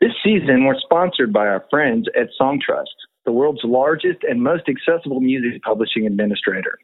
[0.00, 2.86] This season, we're sponsored by our friends at Songtrust,
[3.26, 6.78] the world's largest and most accessible music publishing administrator.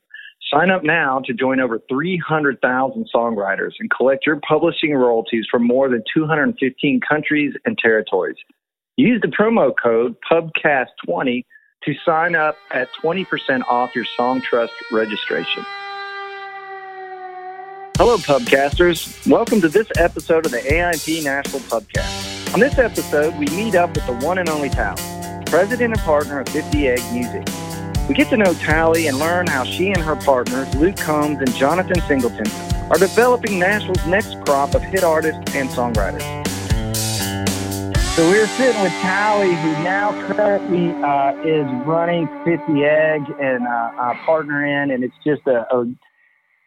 [0.53, 5.89] Sign up now to join over 300,000 songwriters and collect your publishing royalties from more
[5.89, 8.37] than 215 countries and territories.
[8.99, 11.43] Use the promo code PUBCAST20
[11.85, 15.65] to sign up at 20% off your Songtrust registration.
[17.97, 19.27] Hello, Pubcasters.
[19.27, 22.36] Welcome to this episode of the AIMP Nashville Pubcast.
[22.57, 24.97] On this episode, we meet up with the one and only Tally,
[25.45, 27.47] president and partner of 50 Egg Music.
[28.09, 31.55] We get to know Tally and learn how she and her partners, Luke Combs and
[31.55, 32.47] Jonathan Singleton,
[32.91, 36.23] are developing Nashville's next crop of hit artists and songwriters.
[38.17, 44.15] So we're sitting with Tally, who now currently uh, is running 50 Egg and uh,
[44.25, 45.85] partner in, and it's just a, a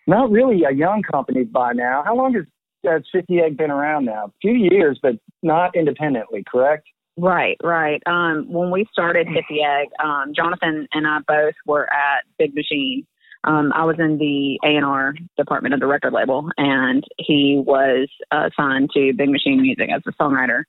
[0.06, 2.04] not really a young company by now.
[2.06, 2.46] How long has
[2.88, 4.26] uh, 50 Egg been around now?
[4.26, 6.88] A few years, but not independently, correct?
[7.18, 8.02] Right, right.
[8.06, 13.06] Um, when we started 50 Egg, um, Jonathan and I both were at Big Machine.
[13.44, 18.92] Um, I was in the A&R department of the record label, and he was assigned
[18.94, 20.64] to Big Machine Music as a songwriter.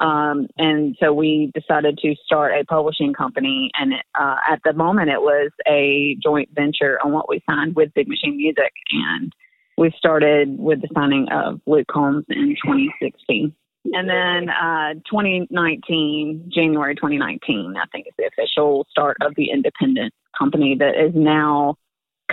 [0.00, 3.70] Um, and so we decided to start a publishing company.
[3.74, 7.94] And uh, at the moment, it was a joint venture on what we signed with
[7.94, 8.72] Big Machine Music.
[8.92, 9.32] And
[9.76, 13.54] we started with the signing of Luke Combs in 2016.
[13.92, 20.12] And then uh, 2019, January 2019, I think is the official start of the independent
[20.36, 21.76] company that is now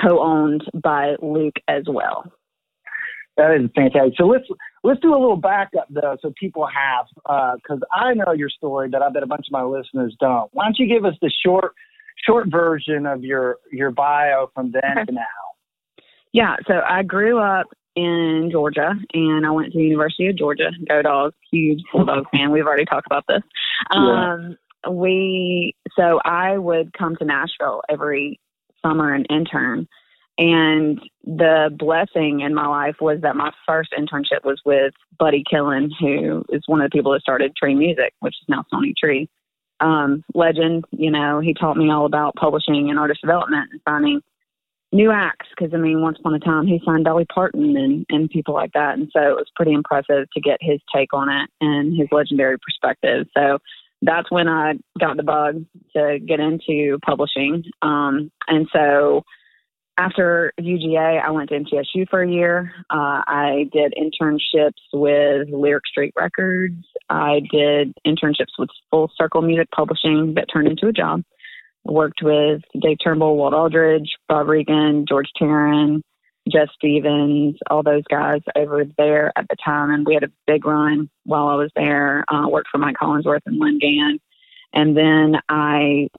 [0.01, 2.23] co-owned by Luke as well.
[3.37, 4.13] That is fantastic.
[4.17, 4.45] So let's
[4.83, 7.07] let's do a little backup though, so people have
[7.57, 10.49] because uh, I know your story, but I bet a bunch of my listeners don't.
[10.53, 11.73] Why don't you give us the short
[12.27, 15.52] short version of your your bio from then to now?
[16.33, 20.71] Yeah, so I grew up in Georgia, and I went to the University of Georgia.
[20.89, 21.35] Go Dogs!
[21.51, 22.51] Huge Bulldogs fan.
[22.51, 23.41] We've already talked about this.
[23.91, 24.89] Um, yeah.
[24.89, 28.39] We so I would come to Nashville every
[28.81, 29.87] summer and intern,
[30.37, 35.89] and the blessing in my life was that my first internship was with Buddy Killen,
[35.99, 39.29] who is one of the people that started Tree Music, which is now Sony Tree.
[39.79, 44.21] Um, legend, you know, he taught me all about publishing and artist development and finding
[44.93, 48.29] new acts because I mean, once upon a time he signed Dolly Parton and and
[48.29, 51.49] people like that, and so it was pretty impressive to get his take on it
[51.59, 53.27] and his legendary perspective.
[53.35, 53.57] So
[54.01, 55.65] that's when I got the bug
[55.95, 59.23] to get into publishing, um, and so.
[59.95, 62.71] After UGA, I went to MTSU for a year.
[62.89, 66.83] Uh, I did internships with Lyric Street Records.
[67.11, 71.21] I did internships with Full Circle Music Publishing that turned into a job
[71.85, 76.01] worked with Dave Turnbull, Walt Aldridge, Bob Regan, George Teren,
[76.49, 79.91] Jeff Stevens, all those guys over there at the time.
[79.91, 82.25] And we had a big run while I was there.
[82.27, 84.19] Uh, worked for Mike Collinsworth and Lynn Gann.
[84.73, 86.09] And then I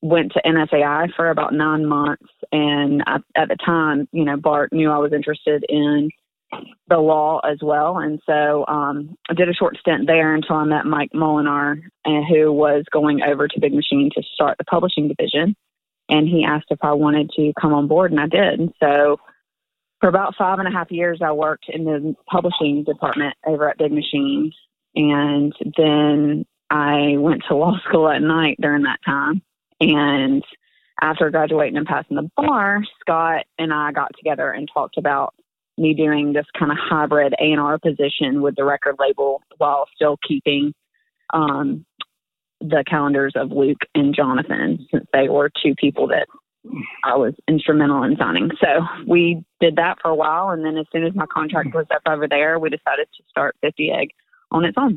[0.00, 2.28] went to NSAI for about nine months.
[2.52, 6.10] And I, at the time, you know, Bart knew I was interested in
[6.88, 7.98] the law as well.
[7.98, 12.22] And so um, I did a short stint there until I met Mike Molinar, uh,
[12.28, 15.54] who was going over to Big Machine to start the publishing division.
[16.08, 18.60] And he asked if I wanted to come on board, and I did.
[18.60, 19.18] And so
[20.00, 23.78] for about five and a half years, I worked in the publishing department over at
[23.78, 24.52] Big Machine.
[24.94, 29.42] And then I went to law school at night during that time.
[29.80, 30.42] And
[31.00, 35.34] after graduating and passing the bar, Scott and I got together and talked about
[35.78, 40.74] me doing this kind of hybrid A&R position with the record label while still keeping
[41.32, 41.84] um,
[42.60, 46.26] the calendars of Luke and Jonathan, since they were two people that
[47.04, 48.50] I was instrumental in signing.
[48.60, 51.86] So we did that for a while, and then as soon as my contract was
[51.90, 54.10] up over there, we decided to start 50 Egg
[54.50, 54.96] on its own.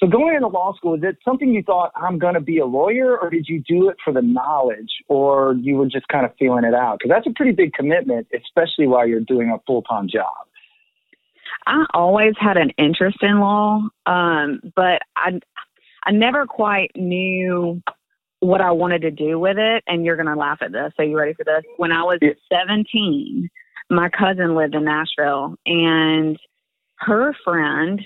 [0.00, 2.66] So going into law school, is it something you thought I'm going to be a
[2.66, 6.32] lawyer, or did you do it for the knowledge, or you were just kind of
[6.38, 6.98] feeling it out?
[6.98, 10.32] Because that's a pretty big commitment, especially while you're doing a full time job.
[11.66, 15.38] I always had an interest in law, um, but I
[16.04, 17.80] I never quite knew
[18.40, 19.82] what I wanted to do with it.
[19.86, 20.92] And you're going to laugh at this.
[20.98, 21.62] Are you ready for this?
[21.78, 22.32] When I was yeah.
[22.52, 23.48] 17,
[23.90, 26.38] my cousin lived in Nashville, and
[26.98, 28.00] her friend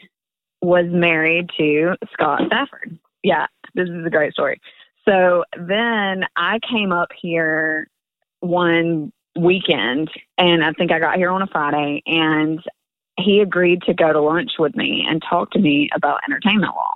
[0.61, 2.99] was married to Scott Stafford.
[3.23, 4.61] Yeah, this is a great story.
[5.09, 7.89] So then I came up here
[8.41, 12.61] one weekend, and I think I got here on a Friday, and
[13.19, 16.93] he agreed to go to lunch with me and talk to me about entertainment law.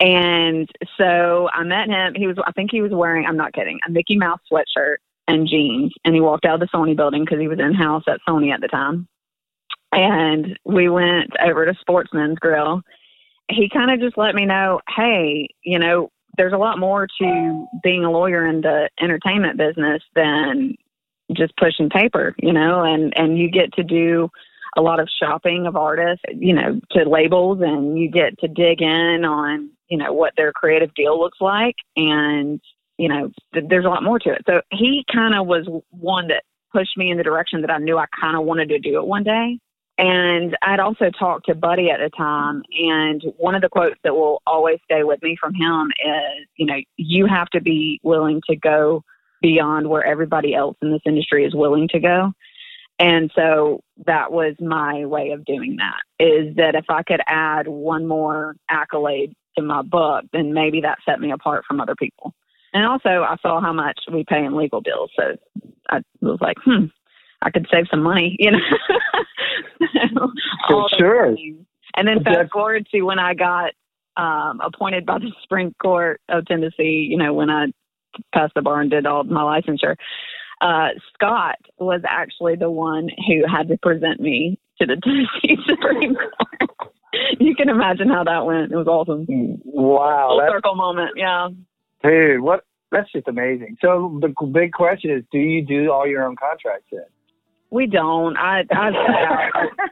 [0.00, 0.68] And
[0.98, 2.14] so I met him.
[2.14, 5.46] He was, I think he was wearing, I'm not kidding, a Mickey Mouse sweatshirt and
[5.48, 5.92] jeans.
[6.04, 8.52] And he walked out of the Sony building because he was in house at Sony
[8.52, 9.08] at the time
[9.94, 12.82] and we went over to Sportsman's Grill.
[13.50, 17.66] he kind of just let me know, hey, you know, there's a lot more to
[17.82, 20.74] being a lawyer in the entertainment business than
[21.32, 24.28] just pushing paper, you know, and and you get to do
[24.76, 28.82] a lot of shopping of artists, you know, to labels and you get to dig
[28.82, 32.60] in on, you know, what their creative deal looks like and
[32.98, 34.42] you know, th- there's a lot more to it.
[34.46, 37.98] So he kind of was one that pushed me in the direction that I knew
[37.98, 39.58] I kind of wanted to do it one day.
[39.96, 44.14] And I'd also talked to Buddy at the time, and one of the quotes that
[44.14, 48.42] will always stay with me from him is, you know, you have to be willing
[48.48, 49.04] to go
[49.40, 52.32] beyond where everybody else in this industry is willing to go.
[52.98, 57.68] And so that was my way of doing that is that if I could add
[57.68, 62.34] one more accolade to my book, then maybe that set me apart from other people.
[62.72, 65.10] And also, I saw how much we pay in legal bills.
[65.16, 65.36] So
[65.90, 66.86] I was like, hmm,
[67.42, 68.58] I could save some money, you know.
[70.68, 71.36] For sure.
[71.96, 73.72] And then fast forward to when I got
[74.16, 77.66] um, appointed by the Supreme Court of Tennessee, you know, when I
[78.32, 79.96] passed the bar and did all my licensure.
[80.60, 86.14] Uh, Scott was actually the one who had to present me to the Tennessee Supreme
[86.14, 86.70] Court.
[87.40, 88.72] you can imagine how that went.
[88.72, 89.26] It was awesome.
[89.64, 90.38] Wow.
[90.38, 91.12] Full circle moment.
[91.16, 91.48] Yeah.
[92.02, 92.64] Dude, what?
[92.90, 93.76] That's just amazing.
[93.80, 97.02] So the big question is, do you do all your own contracts then?
[97.74, 98.36] We don't.
[98.36, 98.90] I I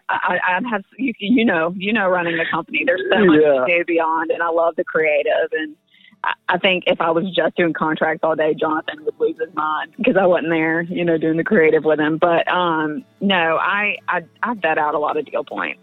[0.08, 2.84] I, I have you you know you know running a company.
[2.86, 3.64] There's so much yeah.
[3.66, 5.74] to do beyond, and I love the creative and
[6.22, 9.52] I I think if I was just doing contracts all day, Jonathan would lose his
[9.56, 12.18] mind because I wasn't there, you know, doing the creative with him.
[12.18, 15.80] But um, no, I, I I vet out a lot of deal points,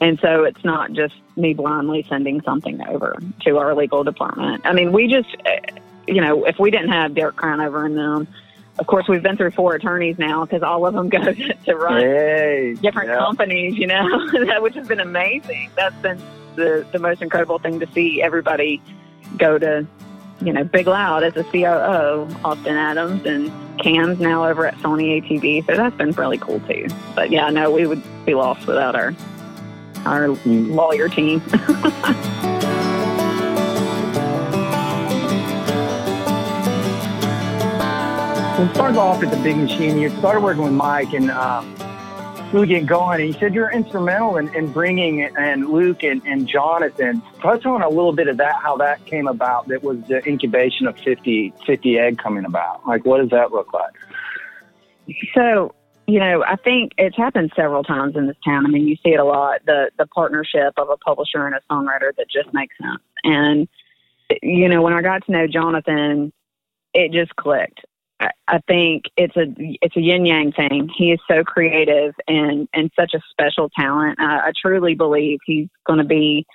[0.00, 4.62] and so it's not just me blindly sending something over to our legal department.
[4.64, 5.58] I mean, we just, eh,
[6.06, 8.28] you know, if we didn't have Derek Crownover in them,
[8.78, 12.00] of course, we've been through four attorneys now because all of them go to run
[12.00, 13.18] hey, different yeah.
[13.18, 14.06] companies, you know,
[14.60, 15.70] which has been amazing.
[15.76, 16.20] That's been
[16.56, 18.82] the the most incredible thing to see everybody
[19.38, 19.86] go to,
[20.42, 25.22] you know, Big Loud as a COO, Austin Adams, and Cam's now over at Sony
[25.22, 25.66] ATV.
[25.66, 26.88] So that's been really cool too.
[27.14, 29.14] But yeah, no, we would be lost without our
[30.04, 31.42] our lawyer team.
[38.54, 39.98] Well, it started off at the Big Machine.
[39.98, 41.74] You started working with Mike, and um,
[42.52, 43.20] really get going.
[43.20, 47.20] And you said you're instrumental in, in bringing and Luke and, and Jonathan.
[47.42, 49.66] Touch on a little bit of that, how that came about.
[49.66, 52.86] That was the incubation of 50, 50 egg coming about.
[52.86, 53.92] Like, what does that look like?
[55.34, 55.74] So,
[56.06, 58.66] you know, I think it's happened several times in this town.
[58.66, 59.62] I mean, you see it a lot.
[59.66, 63.02] The the partnership of a publisher and a songwriter that just makes sense.
[63.24, 63.68] And
[64.42, 66.32] you know, when I got to know Jonathan,
[66.94, 67.80] it just clicked.
[68.20, 69.46] I think it's a
[69.82, 70.88] it's a yin yang thing.
[70.96, 74.20] He is so creative and and such a special talent.
[74.20, 76.46] I, I truly believe he's going to be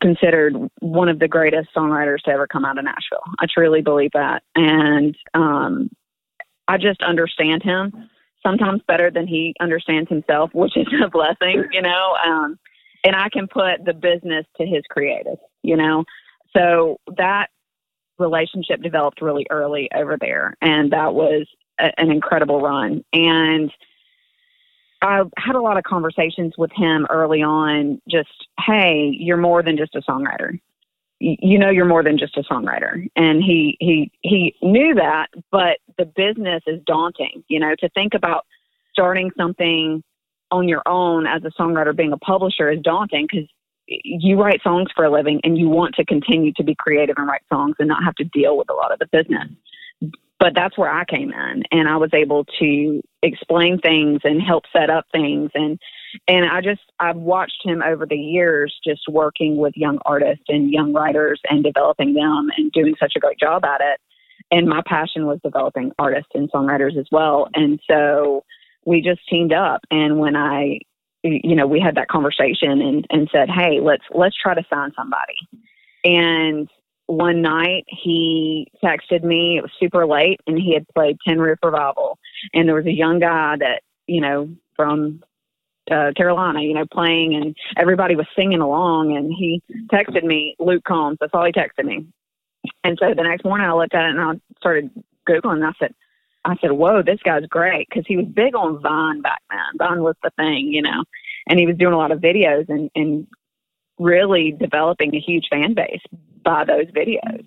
[0.00, 3.22] considered one of the greatest songwriters to ever come out of Nashville.
[3.38, 5.90] I truly believe that, and um,
[6.68, 7.92] I just understand him
[8.44, 12.16] sometimes better than he understands himself, which is a blessing, you know.
[12.24, 12.58] Um,
[13.04, 16.04] and I can put the business to his creative, you know.
[16.56, 17.48] So that
[18.18, 21.46] relationship developed really early over there, and that was
[21.78, 23.04] a, an incredible run.
[23.12, 23.72] And
[25.02, 28.00] I had a lot of conversations with him early on.
[28.08, 28.30] Just,
[28.66, 30.58] hey, you're more than just a songwriter.
[31.20, 35.28] You know, you're more than just a songwriter, and he he he knew that.
[35.50, 37.44] But the business is daunting.
[37.48, 38.44] You know, to think about
[38.92, 40.02] starting something
[40.50, 43.48] on your own as a songwriter, being a publisher is daunting because
[43.86, 47.26] you write songs for a living and you want to continue to be creative and
[47.26, 49.48] write songs and not have to deal with a lot of the business.
[50.38, 54.64] But that's where I came in and I was able to explain things and help
[54.72, 55.78] set up things and
[56.28, 60.70] and I just I've watched him over the years just working with young artists and
[60.70, 64.00] young writers and developing them and doing such a great job at it.
[64.50, 67.48] And my passion was developing artists and songwriters as well.
[67.54, 68.44] And so
[68.84, 70.80] we just teamed up and when I
[71.24, 74.92] you know, we had that conversation and, and said, Hey, let's, let's try to sign
[74.96, 75.34] somebody.
[76.04, 76.68] And
[77.06, 81.58] one night he texted me, it was super late and he had played Tin Roof
[81.62, 82.18] Revival.
[82.52, 85.22] And there was a young guy that, you know, from
[85.90, 89.16] uh, Carolina, you know, playing and everybody was singing along.
[89.16, 89.62] And he
[89.92, 91.18] texted me, Luke Combs.
[91.20, 92.06] That's all he texted me.
[92.82, 94.90] And so the next morning I looked at it and I started
[95.28, 95.94] Googling and I said,
[96.44, 97.88] I said, whoa, this guy's great.
[97.90, 99.58] Cause he was big on Vine back then.
[99.78, 101.04] Vine was the thing, you know,
[101.48, 103.26] and he was doing a lot of videos and, and
[103.98, 106.02] really developing a huge fan base
[106.44, 107.44] by those videos.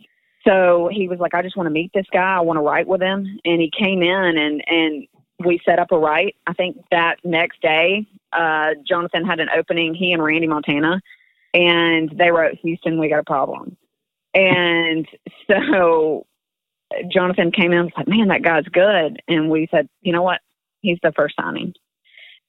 [0.47, 2.37] So he was like, I just want to meet this guy.
[2.37, 3.39] I want to write with him.
[3.43, 5.07] And he came in and, and
[5.45, 6.35] we set up a write.
[6.47, 11.01] I think that next day, uh, Jonathan had an opening, he and Randy Montana
[11.53, 13.77] and they wrote Houston, we got a problem.
[14.33, 15.07] And
[15.51, 16.25] so
[17.11, 19.21] Jonathan came in and was like, man, that guy's good.
[19.27, 20.41] And we said, you know what?
[20.81, 21.73] He's the first signing.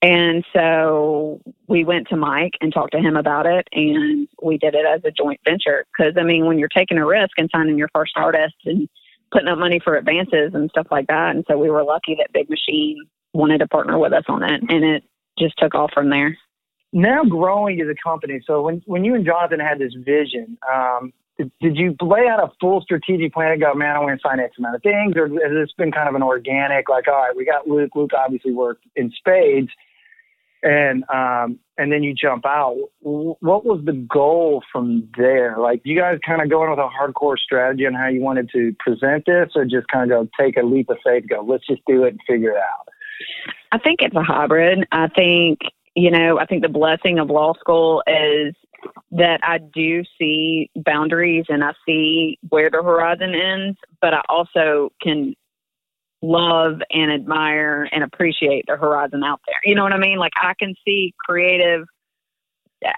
[0.01, 4.77] And so we went to Mike and talked to him about it, and we did
[4.77, 5.87] it as a joint venture.
[5.97, 8.89] Because, I mean, when you're taking a risk and signing your first artist and
[9.33, 11.35] putting up money for advances and stuff like that.
[11.35, 12.97] And so we were lucky that Big Machine
[13.35, 15.03] wanted to partner with us on it, and it
[15.39, 16.37] just took off from there.
[16.93, 21.13] Now growing as a company, so when when you and Jonathan had this vision, um,
[21.37, 24.27] did, did you lay out a full strategic plan and go, man, I want to
[24.27, 27.15] sign X amount of things, or has this been kind of an organic, like, all
[27.15, 27.91] right, we got Luke.
[27.95, 29.69] Luke obviously worked in spades
[30.63, 32.77] and um, and then you jump out.
[33.01, 35.57] What was the goal from there?
[35.59, 38.75] Like you guys kind of going with a hardcore strategy on how you wanted to
[38.79, 41.83] present this, or just kind of go take a leap of faith, go let's just
[41.87, 42.89] do it and figure it out.
[43.71, 44.87] I think it's a hybrid.
[44.93, 45.61] I think
[45.95, 48.55] you know, I think the blessing of law school is
[49.13, 54.91] that I do see boundaries and I see where the horizon ends, but I also
[55.03, 55.35] can
[56.23, 59.61] love and admire and appreciate the horizon out there.
[59.65, 60.19] You know what I mean?
[60.19, 61.87] Like I can see creative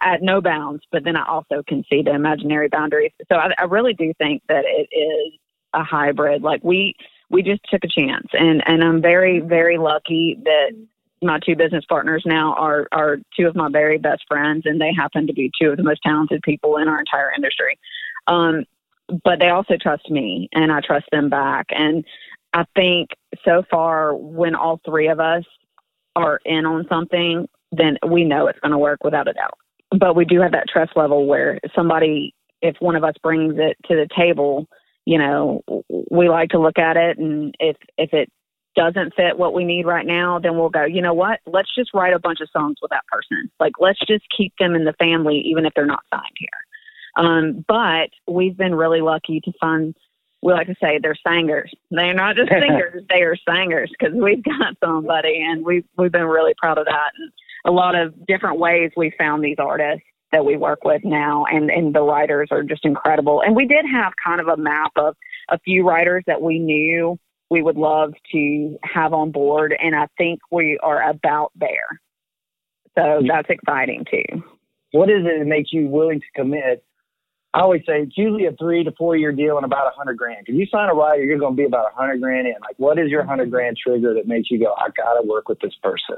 [0.03, 3.13] at no bounds, but then I also can see the imaginary boundaries.
[3.31, 5.39] So I, I really do think that it is
[5.73, 6.43] a hybrid.
[6.43, 6.95] Like we
[7.31, 10.73] we just took a chance, and and I'm very very lucky that
[11.23, 14.93] my two business partners now are are two of my very best friends, and they
[14.93, 17.79] happen to be two of the most talented people in our entire industry.
[18.27, 18.65] Um,
[19.25, 22.05] but they also trust me, and I trust them back, and
[22.53, 23.11] I think
[23.45, 25.45] so far, when all three of us
[26.17, 29.55] are in on something, then we know it's going to work without a doubt.
[29.97, 33.77] But we do have that trust level where somebody, if one of us brings it
[33.89, 34.67] to the table,
[35.05, 35.63] you know,
[36.11, 38.31] we like to look at it, and if if it
[38.77, 41.41] doesn't fit what we need right now, then we'll go, you know what?
[41.47, 43.51] Let's just write a bunch of songs with that person.
[43.59, 46.49] Like, let's just keep them in the family, even if they're not signed here.
[47.17, 49.95] Um, but we've been really lucky to find
[50.43, 51.71] we like to say they're singers.
[51.91, 56.25] They're not just singers; they are singers because we've got somebody, and we've we've been
[56.25, 57.11] really proud of that.
[57.19, 57.33] And
[57.67, 61.71] a lot of different ways we found these artists that we work with now, and
[61.71, 63.43] and the writers are just incredible.
[63.45, 65.15] And we did have kind of a map of
[65.51, 67.19] a few writers that we knew
[67.51, 72.01] we would love to have on board, and I think we are about there.
[72.95, 73.27] So mm-hmm.
[73.27, 74.43] that's exciting too.
[74.93, 76.85] What is it that makes you willing to commit
[77.53, 80.17] I always say it's usually a three to four year deal and about a hundred
[80.17, 80.47] grand.
[80.47, 82.55] If you sign a rider, you're going to be about a hundred grand in.
[82.61, 83.55] Like, what is your hundred mm-hmm.
[83.55, 86.17] grand trigger that makes you go, I got to work with this person?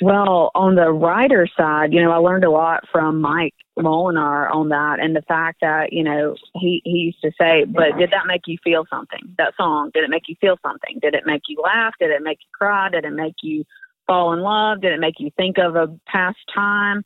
[0.00, 4.68] Well, on the writer side, you know, I learned a lot from Mike Molinar on
[4.68, 8.26] that, and the fact that you know he he used to say, "But did that
[8.26, 9.20] make you feel something?
[9.38, 10.98] That song did it make you feel something?
[11.00, 11.94] Did it make you laugh?
[11.98, 12.88] Did it make you cry?
[12.90, 13.64] Did it make you
[14.06, 14.80] fall in love?
[14.80, 17.02] Did it make you think of a past time?"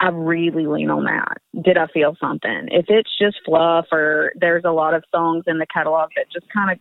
[0.00, 1.38] I really lean on that.
[1.64, 2.68] Did I feel something?
[2.70, 6.46] If it's just fluff or there's a lot of songs in the catalog that just
[6.52, 6.78] kind of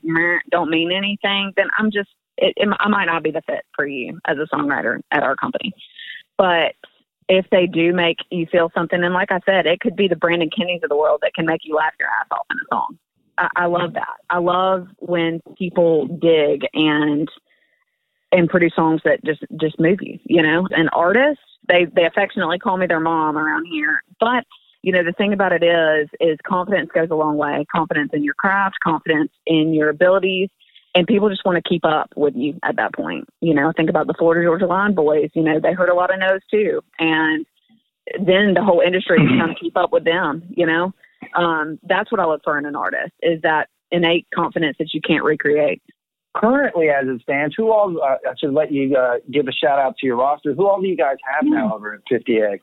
[0.51, 3.85] don't mean anything, then I'm just, it, it, I might not be the fit for
[3.85, 5.73] you as a songwriter at our company.
[6.37, 6.75] But
[7.29, 10.15] if they do make you feel something, and like I said, it could be the
[10.15, 12.75] Brandon Kinneys of the world that can make you laugh your ass off in a
[12.75, 12.97] song.
[13.37, 14.17] I, I love that.
[14.29, 17.27] I love when people dig and
[18.31, 20.19] and produce songs that just just move you.
[20.25, 24.03] You know, an artist they they affectionately call me their mom around here.
[24.19, 24.45] But
[24.83, 27.65] you know, the thing about it is, is confidence goes a long way.
[27.73, 30.49] Confidence in your craft, confidence in your abilities,
[30.97, 33.29] and people just want to keep up with you at that point.
[33.39, 35.29] You know, think about the Florida Georgia Line boys.
[35.35, 37.45] You know, they heard a lot of no's too, and
[38.25, 40.41] then the whole industry is trying to keep up with them.
[40.49, 40.93] You know,
[41.35, 44.99] um, that's what I look for in an artist is that innate confidence that you
[45.01, 45.83] can't recreate
[46.35, 49.79] currently as it stands, who all, uh, I should let you uh, give a shout
[49.79, 50.55] out to your roster.
[50.55, 52.61] Who all do you guys have now over at 50 Egg?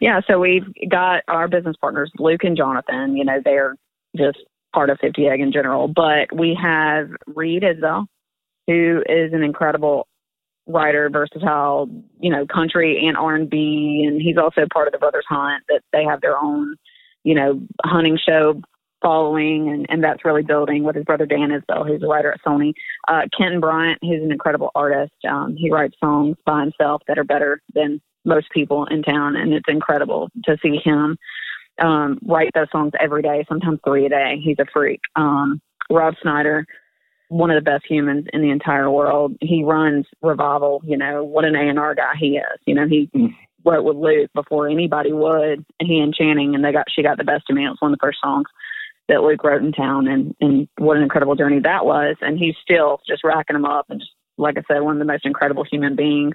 [0.00, 3.16] Yeah, so we've got our business partners, Luke and Jonathan.
[3.16, 3.76] You know, they're
[4.16, 4.38] just
[4.74, 5.88] part of 50 Egg in general.
[5.88, 8.06] But we have Reed Isbell,
[8.66, 10.08] who is an incredible
[10.66, 11.88] writer, versatile,
[12.18, 14.04] you know, country and R&B.
[14.06, 16.74] And he's also part of the Brothers Hunt that they have their own,
[17.22, 18.60] you know, hunting show
[19.02, 22.40] following, and, and that's really building with his brother Dan Isbell, who's a writer at
[22.42, 22.72] Sony.
[23.06, 25.12] Uh, Kenton Bryant, who's an incredible artist.
[25.28, 29.52] Um, he writes songs by himself that are better than most people in town, and
[29.52, 31.18] it's incredible to see him
[31.80, 34.40] um, write those songs every day, sometimes three a day.
[34.42, 35.00] He's a freak.
[35.16, 36.66] Um, Rob Snyder,
[37.28, 39.36] one of the best humans in the entire world.
[39.40, 40.82] He runs Revival.
[40.84, 42.60] You know what an A and R guy he is.
[42.66, 43.34] You know he mm.
[43.64, 45.64] wrote with Luke before anybody would.
[45.80, 47.64] He and Channing, and they got she got the best of me.
[47.64, 48.46] It was one of the first songs
[49.08, 52.16] that Luke wrote in town, and and what an incredible journey that was.
[52.20, 55.12] And he's still just racking them up, and just like I said, one of the
[55.12, 56.34] most incredible human beings.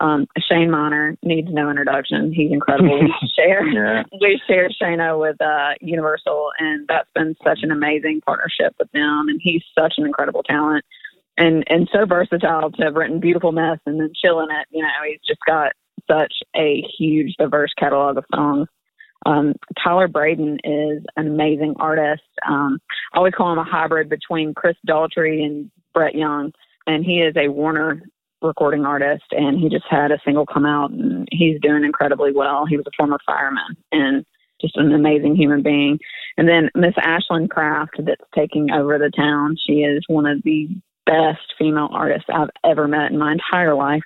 [0.00, 2.32] Um, Shane Minor needs no introduction.
[2.32, 3.00] He's incredible.
[3.00, 4.02] We share yeah.
[4.20, 9.26] we share Shano with uh, Universal, and that's been such an amazing partnership with them.
[9.28, 10.84] And he's such an incredible talent,
[11.36, 14.88] and and so versatile to have written "Beautiful Mess" and then "Chilling It." You know,
[15.06, 15.72] he's just got
[16.10, 18.68] such a huge, diverse catalog of songs.
[19.26, 22.22] Um, Tyler Braden is an amazing artist.
[22.48, 22.78] Um,
[23.12, 26.52] I always call him a hybrid between Chris Daughtry and Brett Young,
[26.86, 28.02] and he is a Warner
[28.42, 32.66] recording artist, and he just had a single come out, and he's doing incredibly well.
[32.66, 34.24] He was a former fireman and
[34.60, 35.98] just an amazing human being.
[36.36, 39.56] And then Miss Ashland Craft, that's taking over the town.
[39.66, 40.68] She is one of the
[41.06, 44.02] best female artists I've ever met in my entire life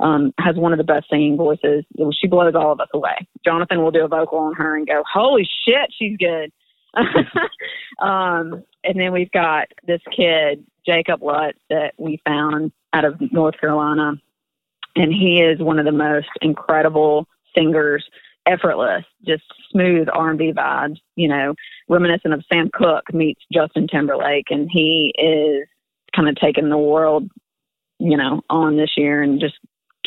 [0.00, 1.84] um, has one of the best singing voices.
[2.20, 3.26] She blows all of us away.
[3.44, 6.52] Jonathan will do a vocal on her and go, "Holy shit, she's good."
[8.02, 13.58] um, and then we've got this kid, Jacob Lutz, that we found out of North
[13.60, 14.14] Carolina,
[14.96, 18.04] and he is one of the most incredible singers.
[18.44, 20.98] Effortless, just smooth R&B vibes.
[21.14, 21.54] You know,
[21.88, 25.68] reminiscent of Sam Cooke meets Justin Timberlake, and he is
[26.14, 27.30] kind of taking the world
[28.02, 29.54] you know, on this year and just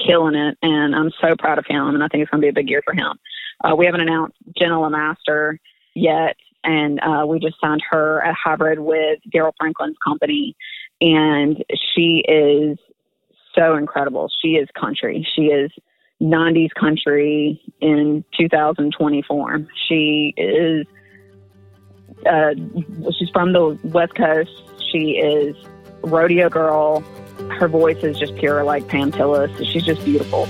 [0.05, 2.49] killing it, and I'm so proud of him, and I think it's going to be
[2.49, 3.17] a big year for him.
[3.63, 5.57] Uh, we haven't announced Jenna LeMaster
[5.95, 10.55] yet, and uh, we just signed her a hybrid with Daryl Franklin's company,
[11.01, 12.77] and she is
[13.53, 14.29] so incredible.
[14.41, 15.25] She is country.
[15.35, 15.71] She is
[16.21, 19.67] 90s country in 2024.
[19.87, 20.85] She is.
[22.25, 22.55] Uh,
[23.17, 24.51] she's from the West Coast.
[24.91, 25.55] She is
[26.01, 27.03] rodeo girl
[27.51, 29.55] her voice is just pure like Pam Tillis.
[29.71, 30.47] She's just beautiful.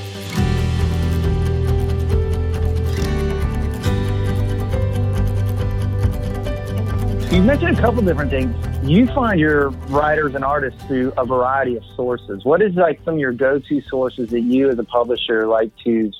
[7.35, 8.55] You mentioned a couple different things.
[8.89, 12.45] You find your writers and artists through a variety of sources.
[12.45, 16.13] What is like some of your go-to sources that you, as a publisher, like to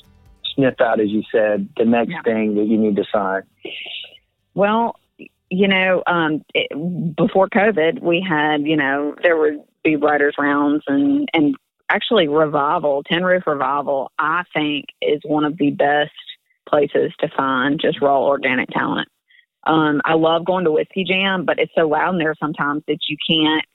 [0.54, 2.22] sniff out, as you said, the next yeah.
[2.24, 3.44] thing that you need to sign?
[4.56, 5.00] Well,
[5.50, 6.68] you know, um, it,
[7.16, 11.56] before COVID, we had, you know, there would be writers rounds and and
[11.90, 16.10] actually revival tin roof revival i think is one of the best
[16.68, 19.08] places to find just raw organic talent
[19.66, 23.00] um, i love going to whiskey jam but it's so loud in there sometimes that
[23.08, 23.66] you can't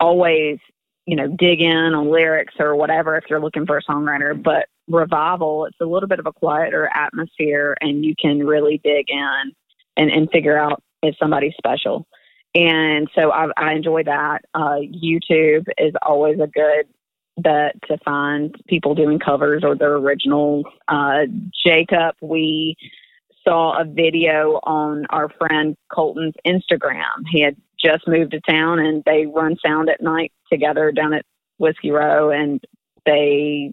[0.00, 0.58] always
[1.06, 4.66] you know dig in on lyrics or whatever if you're looking for a songwriter but
[4.88, 9.52] revival it's a little bit of a quieter atmosphere and you can really dig in
[9.96, 12.06] and, and figure out if somebody's special
[12.54, 14.40] and so I, I enjoy that.
[14.54, 16.86] Uh, YouTube is always a good
[17.36, 20.64] bet to find people doing covers or their originals.
[20.88, 21.26] Uh,
[21.64, 22.76] Jacob, we
[23.48, 27.24] saw a video on our friend Colton's Instagram.
[27.30, 31.24] He had just moved to town and they run sound at night together down at
[31.58, 32.62] Whiskey Row and
[33.06, 33.72] they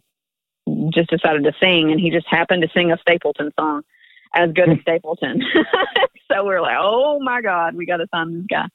[0.93, 3.81] just decided to sing and he just happened to sing a Stapleton song
[4.33, 5.41] as good as Stapleton.
[6.31, 8.67] so we are like, oh my God, we got to sign this guy.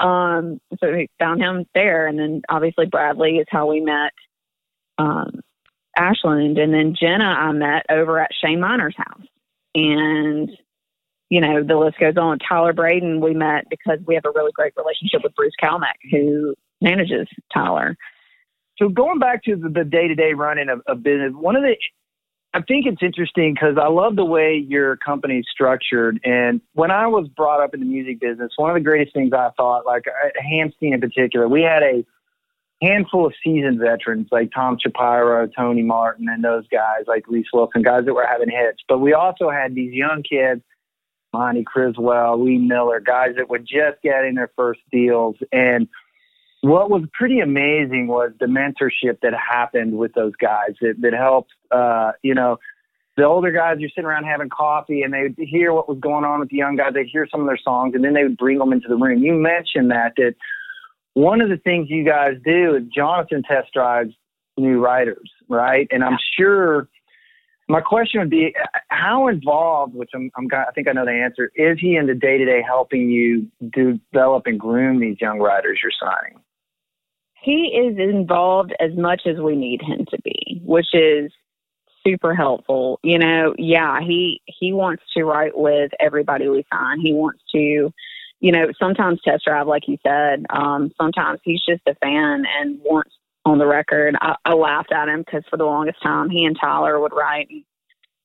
[0.00, 2.06] Um, so we found him there.
[2.06, 4.12] And then obviously Bradley is how we met
[4.98, 5.40] um,
[5.96, 6.58] Ashland.
[6.58, 9.26] And then Jenna, I met over at Shane Minor's house.
[9.76, 10.50] And,
[11.28, 12.38] you know, the list goes on.
[12.38, 16.54] Tyler Braden, we met because we have a really great relationship with Bruce Kalmack, who
[16.80, 17.94] manages Tyler.
[18.78, 21.76] So going back to the day to day running of, of business, one of the
[22.54, 26.18] I think it's interesting because I love the way your company's structured.
[26.24, 29.34] And when I was brought up in the music business, one of the greatest things
[29.34, 32.02] I thought, like uh, Hamstein in particular, we had a
[32.82, 37.82] handful of seasoned veterans like Tom Shapiro, Tony Martin, and those guys like Reese Wilson,
[37.82, 38.82] guys that were having hits.
[38.88, 40.62] But we also had these young kids,
[41.32, 45.36] Monty Criswell, Lee Miller, guys that were just getting their first deals.
[45.52, 45.88] And
[46.60, 51.52] what was pretty amazing was the mentorship that happened with those guys that, that helped,
[51.70, 52.58] uh, you know,
[53.16, 56.24] the older guys are sitting around having coffee and they would hear what was going
[56.24, 56.92] on with the young guys.
[56.92, 59.22] They'd hear some of their songs and then they would bring them into the room.
[59.22, 60.34] You mentioned that, that
[61.16, 64.14] one of the things you guys do is Jonathan test drives
[64.56, 65.86] new writers, right?
[65.90, 66.88] And I'm sure
[67.68, 68.54] my question would be
[68.88, 72.14] how involved, which I'm, I'm I think I know the answer, is he in the
[72.14, 76.38] day to day helping you develop and groom these young writers you're signing?
[77.46, 81.30] he is involved as much as we need him to be, which is
[82.04, 82.98] super helpful.
[83.04, 86.98] You know, yeah, he he wants to write with everybody we sign.
[87.00, 87.92] He wants to,
[88.40, 90.44] you know, sometimes test drive, like you said.
[90.50, 93.12] Um, sometimes he's just a fan and wants
[93.44, 94.16] on the record.
[94.20, 97.48] I, I laughed at him because for the longest time, he and Tyler would write.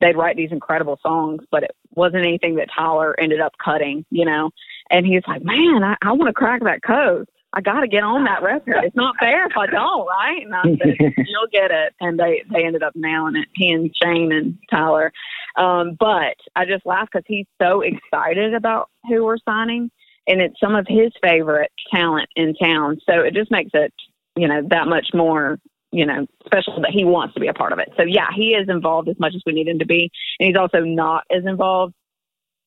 [0.02, 4.26] They'd write these incredible songs, but it wasn't anything that Tyler ended up cutting, you
[4.26, 4.50] know.
[4.90, 7.88] And he was like, "Man, I, I want to crack that code." I got to
[7.88, 8.76] get on that record.
[8.78, 10.42] It's not fair if I don't, right?
[10.42, 10.98] And I said,
[11.28, 11.94] you'll get it.
[12.00, 15.12] And they, they ended up nailing it, he and Shane and Tyler.
[15.58, 19.92] Um, but I just laugh because he's so excited about who we're signing.
[20.28, 23.00] And it's some of his favorite talent in town.
[23.10, 23.94] So it just makes it,
[24.36, 25.58] you know, that much more,
[25.92, 27.90] you know, special that he wants to be a part of it.
[27.98, 30.10] So yeah, he is involved as much as we need him to be.
[30.40, 31.94] And he's also not as involved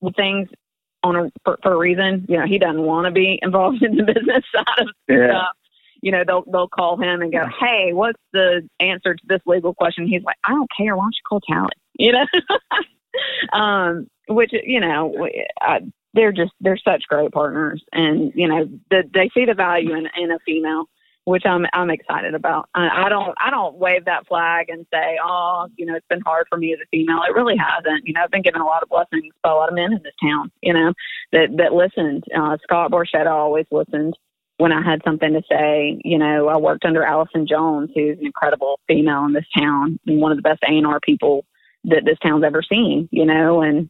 [0.01, 0.49] with things
[1.05, 2.27] on a for, for a reason.
[2.29, 5.29] You know, he doesn't want to be involved in the business side of yeah.
[5.29, 5.57] stuff.
[6.03, 9.75] You know, they'll they'll call him and go, "Hey, what's the answer to this legal
[9.75, 10.97] question?" He's like, "I don't care.
[10.97, 12.27] Why don't you call Talent?" You know,
[13.57, 15.29] um, which you know,
[15.63, 15.81] I,
[16.15, 20.09] they're just they're such great partners, and you know, the, they see the value in
[20.17, 20.87] in a female
[21.25, 22.69] which I'm I'm excited about.
[22.75, 26.21] I, I don't I don't wave that flag and say, oh, you know, it's been
[26.21, 27.21] hard for me as a female.
[27.29, 28.07] It really hasn't.
[28.07, 30.03] You know, I've been given a lot of blessings by a lot of men in
[30.03, 30.51] this town.
[30.63, 30.93] You know,
[31.33, 32.25] that that listened.
[32.37, 34.15] Uh, Scott Borchetta always listened
[34.59, 35.99] when I had something to say.
[36.05, 40.21] You know, I worked under Allison Jones, who's an incredible female in this town and
[40.21, 41.47] one of the best A and R people
[41.85, 43.09] that this town's ever seen.
[43.11, 43.89] You know, and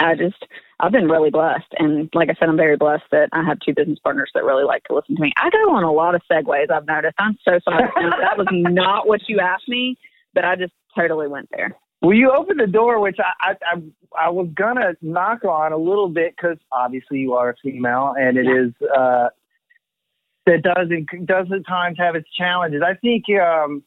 [0.00, 0.46] I just
[0.80, 3.74] I've been really blessed, and like I said, I'm very blessed that I have two
[3.74, 5.32] business partners that really like to listen to me.
[5.36, 6.70] I go on a lot of segues.
[6.70, 7.16] I've noticed.
[7.18, 7.84] I'm so sorry.
[7.94, 9.98] that was not what you asked me,
[10.34, 11.76] but I just totally went there.
[12.00, 15.76] Well, you opened the door, which I I, I, I was gonna knock on a
[15.76, 18.64] little bit because obviously you are a female, and it yeah.
[18.64, 19.28] is uh,
[20.46, 20.88] that does
[21.26, 22.82] does at times have its challenges.
[22.82, 23.82] I think um,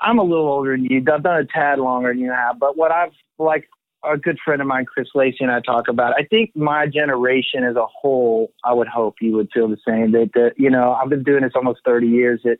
[0.00, 0.98] I'm a little older than you.
[1.12, 3.68] I've done a tad longer than you have, but what I've like
[4.04, 6.14] a good friend of mine, Chris Lacy, and I talk about.
[6.18, 10.12] I think my generation as a whole, I would hope you would feel the same.
[10.12, 12.40] That, that you know, I've been doing this almost 30 years.
[12.44, 12.58] That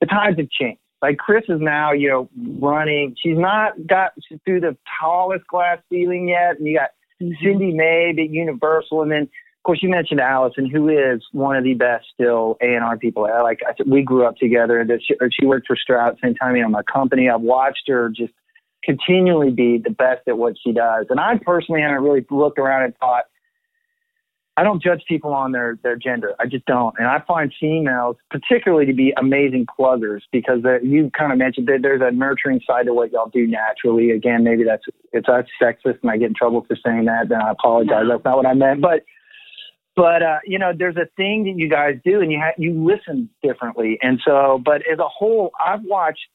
[0.00, 0.80] the times have changed.
[1.00, 3.16] Like Chris is now, you know, running.
[3.20, 7.32] She's not got she's through the tallest glass ceiling yet, and you got mm-hmm.
[7.44, 11.64] Cindy Mabe at Universal, and then of course you mentioned Allison, who is one of
[11.64, 13.24] the best still A and R people.
[13.24, 14.84] Like I said, we grew up together.
[14.86, 17.28] That she, she worked for Stroud same time, you know, my company.
[17.28, 18.32] I've watched her just
[18.84, 21.06] continually be the best at what she does.
[21.10, 23.24] And I personally haven't really looked around and thought,
[24.54, 26.34] I don't judge people on their, their gender.
[26.38, 26.94] I just don't.
[26.98, 31.78] And I find females particularly to be amazing pluggers because you kind of mentioned that
[31.80, 34.10] there's a nurturing side to what y'all do naturally.
[34.10, 37.30] Again, maybe that's, it's that's sexist and I get in trouble for saying that.
[37.30, 38.04] Then I apologize.
[38.06, 38.82] That's not what I meant.
[38.82, 39.04] But,
[39.96, 42.74] but, uh, you know, there's a thing that you guys do and you ha- you
[42.74, 43.98] listen differently.
[44.02, 46.26] And so, but as a whole, I've watched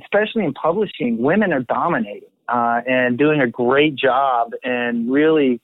[0.00, 5.60] especially in publishing, women are dominating uh, and doing a great job and really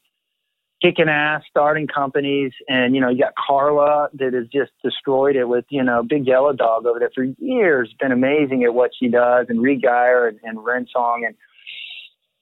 [0.80, 2.52] kicking ass, starting companies.
[2.68, 6.26] And, you know, you got Carla that has just destroyed it with, you know, Big
[6.26, 10.28] Yellow Dog over there for years, been amazing at what she does, and Reed Guyer
[10.28, 11.24] and, and Wrensong.
[11.26, 11.34] And,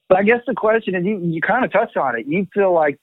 [0.07, 2.27] but I guess the question is, you, you kind of touched on it.
[2.27, 2.99] You feel like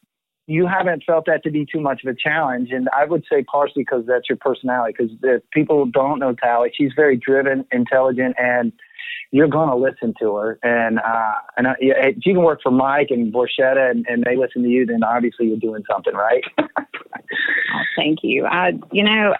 [0.46, 2.70] you haven't felt that to be too much of a challenge.
[2.70, 4.94] And I would say partially because that's your personality.
[4.96, 8.72] Because if people don't know Tally, she's very driven, intelligent, and
[9.30, 10.58] you're going to listen to her.
[10.62, 14.36] And uh, and uh, if you can work for Mike and Borchetta, and, and they
[14.36, 16.44] listen to you, then obviously you're doing something right.
[16.58, 18.44] oh, thank you.
[18.44, 19.34] I, you know,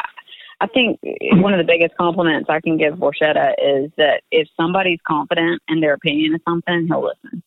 [0.60, 5.00] I think one of the biggest compliments I can give Borchetta is that if somebody's
[5.06, 7.42] confident in their opinion of something, he'll listen.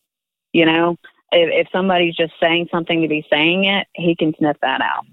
[0.52, 0.96] You know,
[1.32, 5.04] if, if somebody's just saying something to be saying it, he can sniff that out.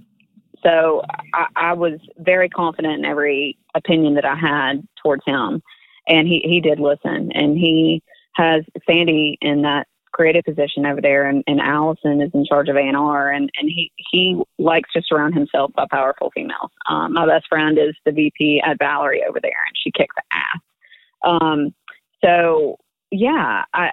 [0.63, 5.61] So I, I was very confident in every opinion that I had towards him,
[6.07, 8.01] and he he did listen, and he
[8.35, 12.77] has Sandy in that creative position over there, and, and Allison is in charge of
[12.77, 16.71] A&R, and, and he, he likes to surround himself by powerful females.
[16.89, 20.59] Um, my best friend is the VP at Valory over there, and she kicks ass.
[21.21, 21.75] Um,
[22.23, 22.77] so,
[23.11, 23.91] yeah, I,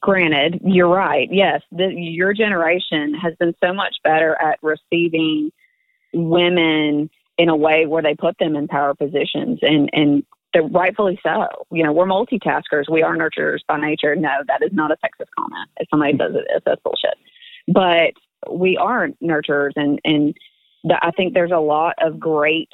[0.00, 1.28] granted, you're right.
[1.30, 5.50] Yes, the, your generation has been so much better at receiving
[6.12, 10.24] women in a way where they put them in power positions and and
[10.70, 11.46] rightfully so.
[11.72, 12.88] You know, we're multitaskers.
[12.90, 14.14] We are nurturers by nature.
[14.14, 15.68] No, that is not a sexist comment.
[15.78, 16.34] If somebody mm-hmm.
[16.34, 17.18] says it is, that's bullshit.
[17.66, 18.12] But
[18.52, 20.34] we are nurturers, and and
[20.84, 22.68] the, I think there's a lot of great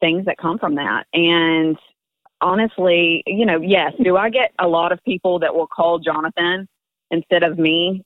[0.00, 1.04] things that come from that.
[1.12, 1.78] And
[2.40, 6.68] honestly, you know, yes, do I get a lot of people that will call Jonathan
[7.10, 8.04] instead of me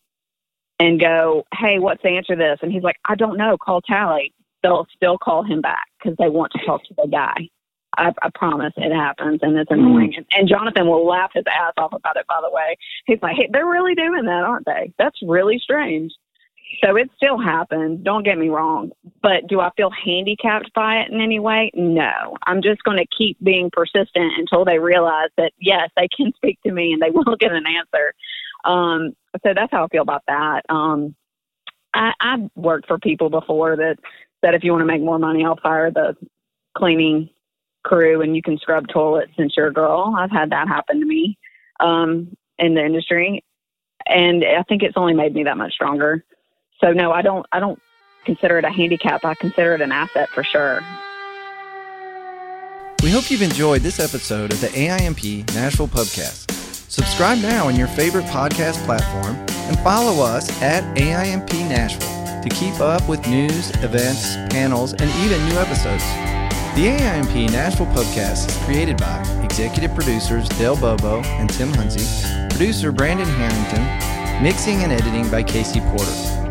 [0.78, 2.58] and go, hey, what's the answer to this?
[2.62, 4.32] And he's like, I don't know, call Tally.
[4.62, 7.48] They'll still call him back because they want to talk to the guy.
[7.96, 9.80] I, I promise it happens and it's hmm.
[9.80, 10.14] annoying.
[10.16, 12.76] And, and Jonathan will laugh his ass off about it, by the way.
[13.06, 14.92] He's like, hey, they're really doing that, aren't they?
[14.98, 16.12] That's really strange.
[16.84, 18.00] So it still happens.
[18.02, 18.90] Don't get me wrong.
[19.22, 21.70] But do I feel handicapped by it in any way?
[21.74, 22.36] No.
[22.46, 26.58] I'm just going to keep being persistent until they realize that, yes, they can speak
[26.66, 28.14] to me and they will get an answer.
[28.64, 30.62] Um, so that's how I feel about that.
[30.68, 31.14] Um,
[31.94, 33.96] I, I've worked for people before that
[34.42, 36.16] that if you want to make more money, I'll fire the
[36.76, 37.30] cleaning
[37.84, 40.14] crew and you can scrub toilets since you're a girl.
[40.16, 41.38] I've had that happen to me
[41.80, 43.42] um, in the industry,
[44.06, 46.24] and I think it's only made me that much stronger.
[46.80, 47.46] So no, I don't.
[47.52, 47.80] I don't
[48.24, 49.24] consider it a handicap.
[49.24, 50.80] I consider it an asset for sure.
[53.02, 56.50] We hope you've enjoyed this episode of the AIMP Nashville Pubcast.
[56.90, 59.36] Subscribe now on your favorite podcast platform
[59.68, 65.48] and follow us at AIMP Nashville to keep up with news, events, panels, and even
[65.48, 66.02] new episodes.
[66.74, 72.90] The AIMP Nashville Pubcast is created by executive producers Dale Bobo and Tim Huntsey, producer
[72.90, 76.47] Brandon Harrington, mixing and editing by Casey Porter.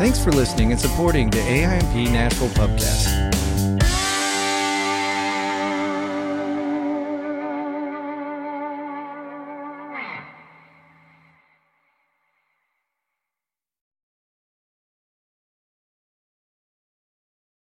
[0.00, 3.39] Thanks for listening and supporting the AIMP Nashville Pubcast.